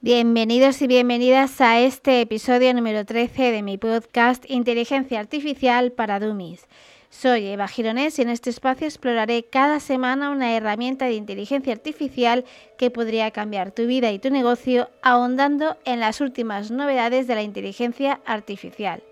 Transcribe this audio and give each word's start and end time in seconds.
Bienvenidos 0.00 0.80
y 0.80 0.86
bienvenidas 0.86 1.60
a 1.60 1.80
este 1.80 2.20
episodio 2.20 2.72
número 2.72 3.04
13 3.04 3.50
de 3.50 3.62
mi 3.64 3.78
podcast 3.78 4.48
Inteligencia 4.48 5.18
Artificial 5.18 5.90
para 5.90 6.20
Dummies. 6.20 6.68
Soy 7.10 7.46
Eva 7.48 7.66
Gironés 7.66 8.16
y 8.20 8.22
en 8.22 8.28
este 8.28 8.48
espacio 8.48 8.86
exploraré 8.86 9.46
cada 9.46 9.80
semana 9.80 10.30
una 10.30 10.54
herramienta 10.54 11.06
de 11.06 11.14
inteligencia 11.14 11.72
artificial 11.72 12.44
que 12.78 12.92
podría 12.92 13.32
cambiar 13.32 13.72
tu 13.72 13.88
vida 13.88 14.12
y 14.12 14.20
tu 14.20 14.30
negocio 14.30 14.88
ahondando 15.02 15.76
en 15.84 15.98
las 15.98 16.20
últimas 16.20 16.70
novedades 16.70 17.26
de 17.26 17.34
la 17.34 17.42
inteligencia 17.42 18.20
artificial. 18.24 19.02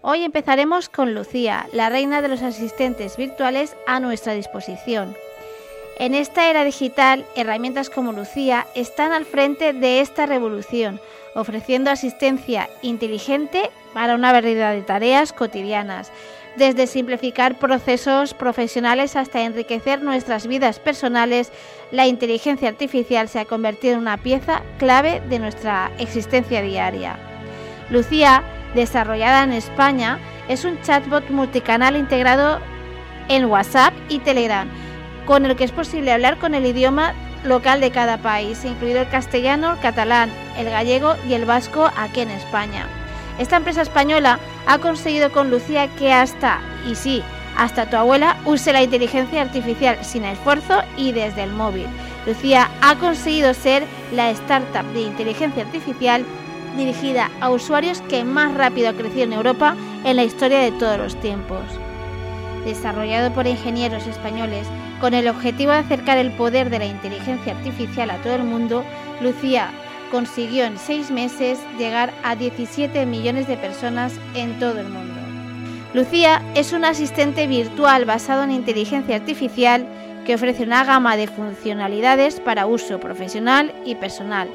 Hoy 0.00 0.22
empezaremos 0.22 0.88
con 0.88 1.14
Lucía, 1.14 1.68
la 1.74 1.90
reina 1.90 2.22
de 2.22 2.28
los 2.28 2.40
asistentes 2.40 3.18
virtuales 3.18 3.76
a 3.86 4.00
nuestra 4.00 4.32
disposición. 4.32 5.14
En 5.98 6.14
esta 6.14 6.48
era 6.48 6.62
digital, 6.62 7.26
herramientas 7.34 7.90
como 7.90 8.12
Lucía 8.12 8.66
están 8.76 9.12
al 9.12 9.24
frente 9.24 9.72
de 9.72 10.00
esta 10.00 10.26
revolución, 10.26 11.00
ofreciendo 11.34 11.90
asistencia 11.90 12.70
inteligente 12.82 13.70
para 13.94 14.14
una 14.14 14.32
variedad 14.32 14.72
de 14.74 14.82
tareas 14.82 15.32
cotidianas, 15.32 16.12
desde 16.56 16.86
simplificar 16.86 17.56
procesos 17.56 18.32
profesionales 18.34 19.16
hasta 19.16 19.42
enriquecer 19.42 20.02
nuestras 20.02 20.46
vidas 20.46 20.78
personales, 20.78 21.52
la 21.90 22.06
inteligencia 22.06 22.68
artificial 22.68 23.28
se 23.28 23.40
ha 23.40 23.44
convertido 23.44 23.94
en 23.94 24.00
una 24.00 24.18
pieza 24.18 24.62
clave 24.78 25.20
de 25.28 25.38
nuestra 25.38 25.90
existencia 25.98 26.62
diaria. 26.62 27.16
Lucía, 27.90 28.42
desarrollada 28.74 29.44
en 29.44 29.52
España, 29.52 30.18
es 30.48 30.64
un 30.64 30.80
chatbot 30.82 31.28
multicanal 31.30 31.96
integrado 31.96 32.60
en 33.28 33.44
WhatsApp 33.44 33.94
y 34.08 34.18
Telegram, 34.18 34.68
con 35.28 35.44
el 35.44 35.56
que 35.56 35.64
es 35.64 35.72
posible 35.72 36.10
hablar 36.10 36.38
con 36.38 36.54
el 36.54 36.64
idioma 36.64 37.12
local 37.44 37.82
de 37.82 37.90
cada 37.90 38.16
país, 38.16 38.64
incluido 38.64 39.02
el 39.02 39.10
castellano, 39.10 39.74
el 39.74 39.78
catalán, 39.78 40.30
el 40.56 40.70
gallego 40.70 41.16
y 41.28 41.34
el 41.34 41.44
vasco 41.44 41.90
aquí 41.98 42.20
en 42.20 42.30
España. 42.30 42.86
Esta 43.38 43.58
empresa 43.58 43.82
española 43.82 44.38
ha 44.66 44.78
conseguido 44.78 45.30
con 45.30 45.50
Lucía 45.50 45.86
que 45.98 46.14
hasta, 46.14 46.60
y 46.90 46.94
sí, 46.94 47.22
hasta 47.58 47.90
tu 47.90 47.96
abuela 47.96 48.38
use 48.46 48.72
la 48.72 48.82
inteligencia 48.82 49.42
artificial 49.42 49.98
sin 50.02 50.24
esfuerzo 50.24 50.80
y 50.96 51.12
desde 51.12 51.42
el 51.42 51.52
móvil. 51.52 51.88
Lucía 52.26 52.70
ha 52.80 52.94
conseguido 52.94 53.52
ser 53.52 53.84
la 54.14 54.30
startup 54.30 54.90
de 54.94 55.02
inteligencia 55.02 55.62
artificial 55.62 56.24
dirigida 56.74 57.30
a 57.42 57.50
usuarios 57.50 58.00
que 58.08 58.24
más 58.24 58.54
rápido 58.54 58.88
ha 58.88 58.94
crecido 58.94 59.24
en 59.24 59.34
Europa 59.34 59.76
en 60.04 60.16
la 60.16 60.24
historia 60.24 60.60
de 60.60 60.72
todos 60.72 60.96
los 60.96 61.20
tiempos. 61.20 61.60
Desarrollado 62.68 63.32
por 63.32 63.46
ingenieros 63.46 64.06
españoles 64.06 64.66
con 65.00 65.14
el 65.14 65.26
objetivo 65.28 65.72
de 65.72 65.78
acercar 65.78 66.18
el 66.18 66.32
poder 66.32 66.68
de 66.68 66.78
la 66.78 66.84
inteligencia 66.84 67.54
artificial 67.54 68.10
a 68.10 68.18
todo 68.18 68.34
el 68.34 68.44
mundo, 68.44 68.84
Lucía 69.22 69.70
consiguió 70.10 70.66
en 70.66 70.76
seis 70.76 71.10
meses 71.10 71.58
llegar 71.78 72.12
a 72.22 72.36
17 72.36 73.06
millones 73.06 73.48
de 73.48 73.56
personas 73.56 74.12
en 74.34 74.58
todo 74.58 74.80
el 74.80 74.88
mundo. 74.90 75.14
Lucía 75.94 76.42
es 76.54 76.74
un 76.74 76.84
asistente 76.84 77.46
virtual 77.46 78.04
basado 78.04 78.42
en 78.42 78.50
inteligencia 78.50 79.16
artificial 79.16 79.86
que 80.26 80.34
ofrece 80.34 80.64
una 80.64 80.84
gama 80.84 81.16
de 81.16 81.26
funcionalidades 81.26 82.38
para 82.38 82.66
uso 82.66 83.00
profesional 83.00 83.72
y 83.86 83.94
personal. 83.94 84.50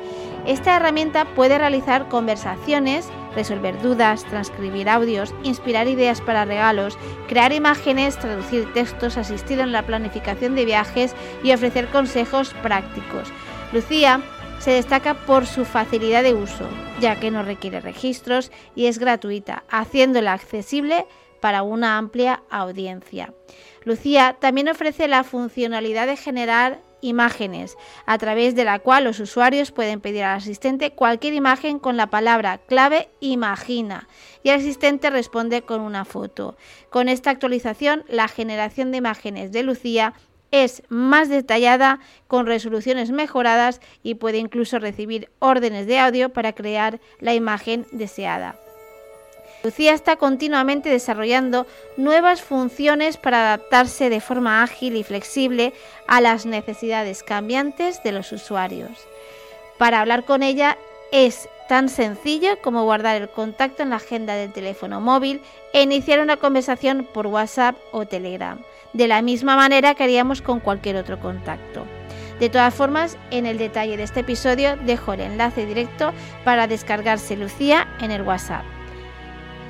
Esta 0.45 0.75
herramienta 0.75 1.25
puede 1.33 1.57
realizar 1.57 2.09
conversaciones, 2.09 3.09
resolver 3.35 3.81
dudas, 3.81 4.23
transcribir 4.25 4.89
audios, 4.89 5.33
inspirar 5.43 5.87
ideas 5.87 6.21
para 6.21 6.45
regalos, 6.45 6.97
crear 7.27 7.53
imágenes, 7.53 8.17
traducir 8.17 8.71
textos, 8.73 9.17
asistir 9.17 9.59
en 9.59 9.71
la 9.71 9.85
planificación 9.85 10.55
de 10.55 10.65
viajes 10.65 11.15
y 11.43 11.51
ofrecer 11.51 11.87
consejos 11.87 12.53
prácticos. 12.61 13.29
Lucía 13.71 14.21
se 14.59 14.71
destaca 14.71 15.13
por 15.13 15.45
su 15.45 15.65
facilidad 15.65 16.23
de 16.23 16.33
uso, 16.33 16.67
ya 17.01 17.19
que 17.19 17.31
no 17.31 17.43
requiere 17.43 17.81
registros 17.81 18.51
y 18.75 18.85
es 18.85 18.97
gratuita, 18.97 19.63
haciéndola 19.69 20.33
accesible 20.33 21.05
para 21.41 21.63
una 21.63 21.97
amplia 21.97 22.43
audiencia. 22.49 23.33
Lucía 23.83 24.37
también 24.39 24.69
ofrece 24.69 25.09
la 25.09 25.25
funcionalidad 25.25 26.07
de 26.07 26.15
generar 26.15 26.79
imágenes, 27.03 27.77
a 28.05 28.17
través 28.17 28.55
de 28.55 28.63
la 28.63 28.79
cual 28.79 29.03
los 29.03 29.19
usuarios 29.19 29.71
pueden 29.71 30.01
pedir 30.01 30.23
al 30.23 30.37
asistente 30.37 30.91
cualquier 30.91 31.33
imagen 31.33 31.77
con 31.77 31.97
la 31.97 32.07
palabra 32.07 32.57
clave 32.57 33.09
imagina 33.19 34.07
y 34.41 34.49
el 34.49 34.59
asistente 34.59 35.09
responde 35.09 35.61
con 35.61 35.81
una 35.81 36.05
foto. 36.05 36.57
Con 36.89 37.09
esta 37.09 37.29
actualización, 37.29 38.03
la 38.07 38.27
generación 38.27 38.91
de 38.91 38.97
imágenes 38.97 39.51
de 39.51 39.63
Lucía 39.63 40.13
es 40.51 40.83
más 40.87 41.29
detallada, 41.29 41.99
con 42.27 42.45
resoluciones 42.45 43.11
mejoradas 43.11 43.81
y 44.03 44.15
puede 44.15 44.37
incluso 44.37 44.77
recibir 44.77 45.29
órdenes 45.39 45.87
de 45.87 45.99
audio 45.99 46.29
para 46.29 46.53
crear 46.53 47.01
la 47.19 47.33
imagen 47.33 47.87
deseada. 47.91 48.62
Lucía 49.63 49.93
está 49.93 50.17
continuamente 50.17 50.89
desarrollando 50.89 51.65
nuevas 51.95 52.41
funciones 52.41 53.15
para 53.15 53.47
adaptarse 53.47 54.09
de 54.09 54.19
forma 54.19 54.61
ágil 54.61 54.97
y 54.97 55.03
flexible 55.03 55.73
a 56.05 56.19
las 56.19 56.45
necesidades 56.45 57.23
cambiantes 57.23 58.03
de 58.03 58.11
los 58.11 58.33
usuarios. 58.33 58.91
Para 59.77 60.01
hablar 60.01 60.25
con 60.25 60.43
ella 60.43 60.77
es 61.13 61.47
tan 61.69 61.87
sencillo 61.87 62.59
como 62.61 62.83
guardar 62.83 63.21
el 63.21 63.29
contacto 63.29 63.83
en 63.83 63.91
la 63.91 63.95
agenda 63.95 64.35
del 64.35 64.51
teléfono 64.51 64.99
móvil 64.99 65.39
e 65.71 65.81
iniciar 65.81 66.19
una 66.19 66.35
conversación 66.35 67.07
por 67.13 67.27
WhatsApp 67.27 67.77
o 67.93 68.05
Telegram 68.05 68.59
de 68.91 69.07
la 69.07 69.21
misma 69.21 69.55
manera 69.55 69.95
que 69.95 70.03
haríamos 70.03 70.41
con 70.41 70.59
cualquier 70.59 70.97
otro 70.97 71.21
contacto. 71.21 71.85
De 72.37 72.49
todas 72.49 72.73
formas, 72.73 73.17
en 73.31 73.45
el 73.45 73.57
detalle 73.57 73.95
de 73.95 74.03
este 74.03 74.19
episodio 74.19 74.75
dejo 74.75 75.13
el 75.13 75.21
enlace 75.21 75.65
directo 75.65 76.11
para 76.43 76.67
descargarse 76.67 77.37
Lucía 77.37 77.87
en 78.01 78.11
el 78.11 78.23
WhatsApp. 78.23 78.65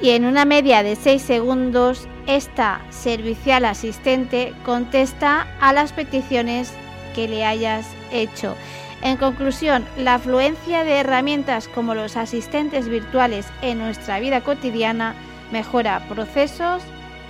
Y 0.04 0.10
en 0.10 0.26
una 0.26 0.44
media 0.44 0.84
de 0.84 0.98
6 0.98 1.22
segundos, 1.22 2.10
esta 2.28 2.82
servicial 2.90 3.64
asistente 3.64 4.54
contesta 4.66 5.48
a 5.62 5.72
las 5.72 5.94
peticiones 5.94 6.74
que 7.16 7.30
le 7.30 7.46
hayas 7.46 7.88
hecho. 8.12 8.58
En 9.02 9.16
conclusión, 9.16 9.86
la 9.98 10.16
afluencia 10.16 10.84
de 10.84 10.98
herramientas 10.98 11.70
como 11.70 11.96
los 11.96 12.18
asistentes 12.18 12.90
virtuales 12.90 13.48
en 13.62 13.78
nuestra 13.78 14.20
vida 14.20 14.42
cotidiana 14.42 15.16
mejora 15.54 16.06
procesos 16.10 16.84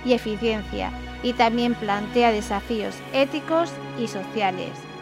y 0.04 0.14
eficiencia 0.14 0.90
y 1.22 1.32
también 1.34 1.74
plantea 1.74 2.32
desafíos 2.32 2.96
éticos 3.12 3.70
y 4.00 4.08
sociales. 4.08 4.93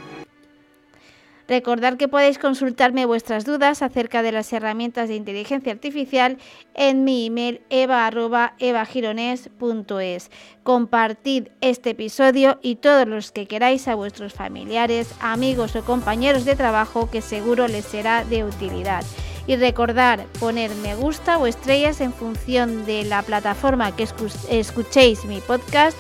Recordad 1.53 1.99
que 1.99 2.09
podéis 2.09 2.39
consultarme 2.39 3.05
vuestras 3.05 3.45
dudas 3.45 3.83
acerca 3.83 4.23
de 4.23 4.33
las 4.33 4.51
herramientas 4.55 5.11
de 5.11 5.17
inteligencia 5.17 5.71
artificial 5.71 6.39
en 6.73 7.05
mi 7.05 7.27
email 7.27 7.61
eva.evagirones.es. 7.69 10.31
Compartid 10.63 11.49
este 11.61 11.91
episodio 11.91 12.59
y 12.63 12.77
todos 12.77 13.07
los 13.07 13.33
que 13.33 13.47
queráis 13.47 13.87
a 13.87 13.95
vuestros 13.95 14.33
familiares, 14.33 15.15
amigos 15.21 15.77
o 15.77 15.85
compañeros 15.85 16.47
de 16.47 16.57
trabajo 16.57 17.11
que 17.11 17.21
seguro 17.21 17.69
les 17.69 17.85
será 17.85 18.25
de 18.25 18.45
utilidad 18.45 19.05
y 19.47 19.57
recordar 19.57 20.25
poner 20.41 20.75
me 20.77 20.95
gusta 20.95 21.37
o 21.37 21.47
estrellas 21.47 22.01
en 22.01 22.15
función 22.15 22.87
de 22.87 23.05
la 23.05 23.23
plataforma 23.23 23.95
que 23.95 24.09
escuchéis 24.49 25.27
mi 25.27 25.41
podcast 25.41 25.99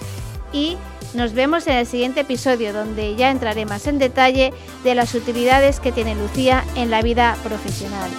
y 0.52 0.76
nos 1.14 1.34
vemos 1.34 1.66
en 1.66 1.74
el 1.74 1.86
siguiente 1.86 2.20
episodio 2.20 2.72
donde 2.72 3.14
ya 3.16 3.30
entraré 3.30 3.66
más 3.66 3.86
en 3.86 3.98
detalle 3.98 4.52
de 4.84 4.94
las 4.94 5.14
utilidades 5.14 5.80
que 5.80 5.92
tiene 5.92 6.14
Lucía 6.14 6.64
en 6.74 6.90
la 6.90 7.02
vida 7.02 7.36
profesional. 7.42 8.10